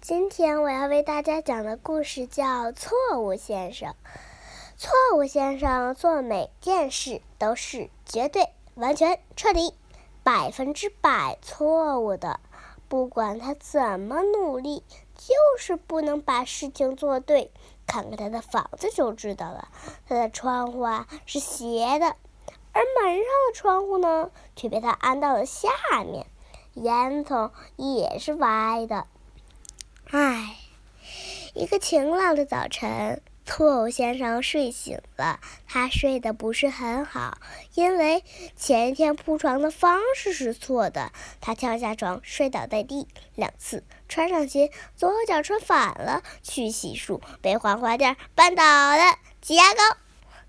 [0.00, 3.90] 今天我要为大家讲的故事叫《错误先生》。
[4.78, 9.74] 错误先生做每件事都是绝对、完全、彻底、
[10.22, 12.40] 百分之百错误的。
[12.88, 14.82] 不管他怎么努力，
[15.14, 17.52] 就是不能把事情做对。
[17.86, 19.68] 看看他的房子就知道了，
[20.08, 22.16] 他的窗户啊是斜的，
[22.72, 25.68] 而门上的窗户呢却被他安到了下
[26.10, 26.26] 面。
[26.72, 29.06] 烟囱也是歪的。
[30.12, 30.56] 唉，
[31.54, 35.38] 一个晴朗的早晨，错误先生睡醒了。
[35.68, 37.38] 他睡得不是很好，
[37.74, 38.24] 因为
[38.56, 41.12] 前一天铺床的方式是错的。
[41.40, 43.06] 他跳下床，摔倒在地
[43.36, 49.96] 两次，穿上鞋，左脚穿反了，去洗漱被滑滑垫绊倒了，挤牙膏，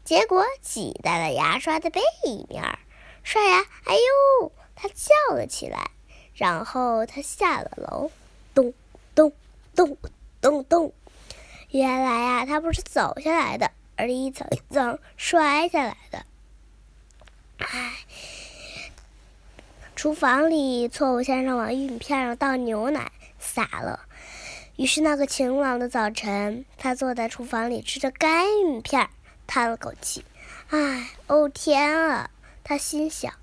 [0.03, 2.01] 结果挤在了牙刷的背
[2.49, 2.79] 面。
[3.21, 4.51] 刷牙，哎呦！
[4.75, 5.91] 他叫了起来，
[6.33, 8.09] 然后他下了楼，
[8.55, 8.73] 咚
[9.13, 9.31] 咚。
[9.75, 9.97] 咚
[10.41, 10.93] 咚咚！
[11.69, 16.25] 原来呀，他不是走下来的，而是一层一层摔下来的。
[17.59, 17.93] 唉，
[19.95, 24.07] 厨房里，错误先生往玉米片上倒牛奶，洒了。
[24.75, 29.09] 于是那个晴朗的早晨，他坐在厨房里吃着干玉米片，
[29.45, 30.25] 叹了口气
[30.71, 32.29] ：“唉，哦天啊！”
[32.63, 33.33] 他心想。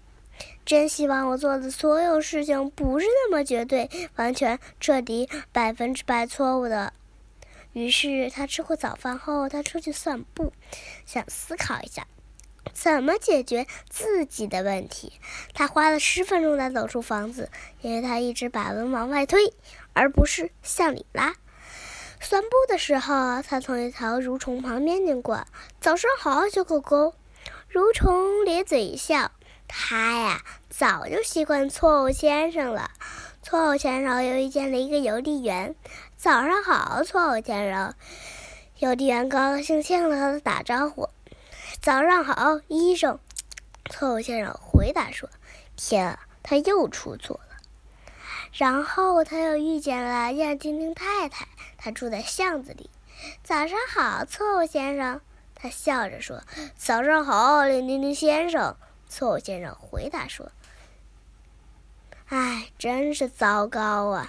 [0.69, 6.93] 真希望我做的所有事情不是那么绝对、完全、彻底、百分之百错误的。
[7.73, 10.53] 于是他吃过早饭后，他出去散步，
[11.07, 12.07] 想思考一下
[12.75, 15.15] 怎么解决自己的问题。
[15.55, 17.49] 他花了十分钟才走出房子，
[17.81, 19.55] 因为他一直把门往外推，
[19.95, 21.35] 而不是向里拉。
[22.21, 25.47] 散步的时候，他从一条蠕虫旁边经过。
[25.81, 27.15] “早上好，小狗狗。”
[27.73, 29.33] 蠕虫咧嘴一笑。
[29.69, 32.91] 他呀，早就习惯错误先生了。
[33.43, 35.75] 错误先生又遇见了一个邮递员。
[36.17, 37.95] 早上好，错误先生。
[38.79, 41.09] 邮递员高高兴兴的和他打招呼。
[41.81, 43.19] 早上好，医生。
[43.91, 45.29] 错误先生回答说
[45.77, 47.57] ：“天啊，他又出错了。”
[48.53, 51.47] 然后他又遇见了亮晶晶太太，
[51.77, 52.91] 她住在巷子里。
[53.43, 55.21] 早上好，错误先生。
[55.55, 56.43] 他笑着说
[56.77, 58.77] ：“早上好，亮晶晶先生。”
[59.09, 60.51] 错误先生回答说
[62.29, 64.29] ：“哎，真是糟糕啊！”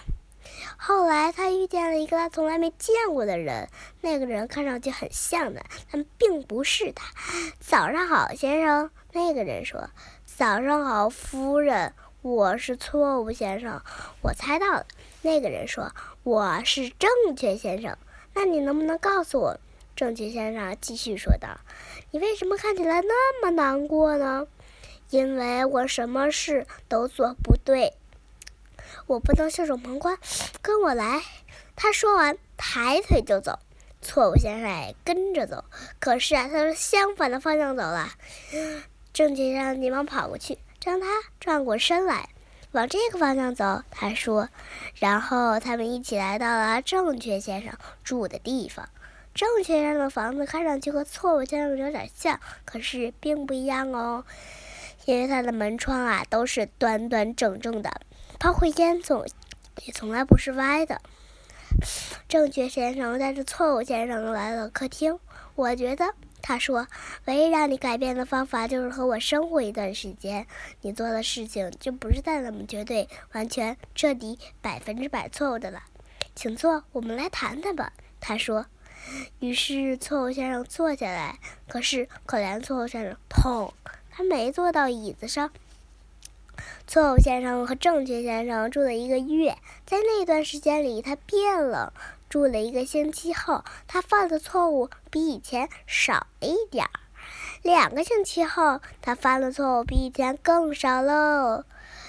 [0.78, 3.70] 后来他遇见了一个他从来没见过的人，
[4.02, 7.14] 那个人看上去很像他，但并不是他。
[7.60, 8.90] 早上好，先生。
[9.12, 9.90] 那个人说
[10.26, 11.94] ：“早上好，夫人。
[12.22, 13.82] 我是错误先生，
[14.22, 14.86] 我猜到了。”
[15.22, 15.92] 那个人说
[16.24, 17.98] ：“我是正确先生。
[18.34, 19.60] 那你能不能告诉我？”
[19.96, 21.50] 正确先生继续说道
[22.12, 24.48] ：“你为什么看起来那么难过呢？”
[25.10, 27.94] 因为我什么事都做不对，
[29.08, 30.18] 我不能袖手旁观。
[30.62, 31.22] 跟我来。
[31.76, 33.60] 他说完，抬腿就走。
[34.02, 35.66] 错误先生也跟着走。
[36.00, 38.10] 可是啊，他是相反的方向走了。
[39.14, 41.08] 正确先生急忙跑过去，让他
[41.40, 42.30] 转过身来，
[42.72, 43.84] 往这个方向走。
[43.90, 44.50] 他说，
[44.96, 48.88] 然后他们一起来到了正确先生住的地方。
[49.34, 54.24] 正确先生的房子看上去和错误先生有点像，可是并不一样哦。
[55.06, 58.02] 因为他的门窗啊都是端端正正的，
[58.40, 59.26] 包括烟囱
[59.86, 61.02] 也从来不是歪的。
[62.28, 65.20] 正确先生带着错误先生来了客厅。
[65.56, 66.88] 我觉得，他说，
[67.26, 70.46] 唯一让你改变的方法就是和我生活一段时间，
[70.82, 75.84] 你做的事情就不是再那么绝对、完全、彻底、百分之百错误的了。
[76.36, 77.94] 请坐，我们来谈谈吧。
[78.20, 78.66] 他说。
[79.40, 83.74] 于是错误先生坐下来，可是可怜错误先生痛。
[84.20, 85.50] 他没坐到椅子上。
[86.86, 91.94] 错误先生和正确先生住了一个月，在那段时间里，他变了。
[92.28, 96.92] 住了一个星期后，他犯的错误比以前少了一点儿。
[97.64, 101.64] 两个星期后，他犯的错误比以前更少喽。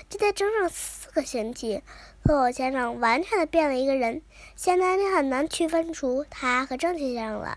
[0.08, 1.80] 就在整整四个星期，
[2.26, 4.20] 错误先生完全的变了一个人。
[4.56, 7.56] 现在你很难区分出他和正确先生了，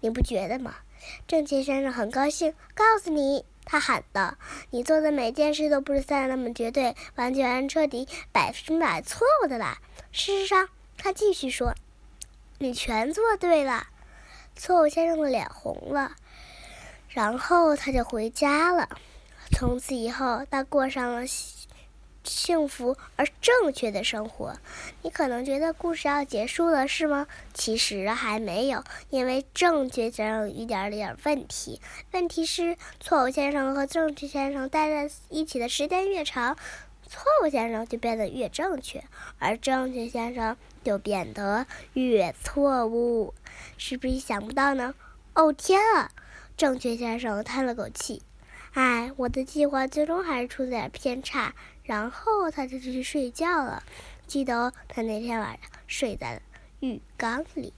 [0.00, 0.74] 你不觉得吗？
[1.26, 3.46] 正确先生很高兴，告诉你。
[3.66, 4.38] 他喊道
[4.70, 9.78] ：“你做的每件事都不是再那么绝对、完全、彻底、百分百错误的啦。
[10.12, 11.74] 事实上，他继续说，
[12.58, 13.88] 你全做对了。”
[14.56, 16.12] 错误先生的脸红了，
[17.08, 18.88] 然后他就回家了。
[19.50, 21.26] 从此以后，他过上了。
[22.26, 24.56] 幸福而正确的生活，
[25.02, 27.26] 你可能觉得故事要结束了，是吗？
[27.54, 31.80] 其实还没有，因为正确先生有一点点问题。
[32.12, 36.56] 问题是，错误先生和正确先生待在一起的时间越长，
[37.06, 39.04] 错误先生就变得越正确，
[39.38, 43.32] 而正确先生就变得越错误。
[43.78, 44.94] 是不是想不到呢？
[45.34, 46.10] 哦天啊！
[46.56, 48.22] 正确先生叹了口气
[48.76, 53.82] ：“哎，我的计划最终还是出了点偏差。”然后他就去睡觉了。
[54.26, 56.42] 记得他那天晚上睡在了
[56.80, 57.72] 浴缸里。